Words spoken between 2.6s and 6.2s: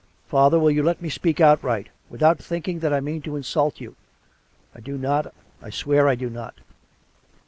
ing that I mean to insult you? I do not; I swear I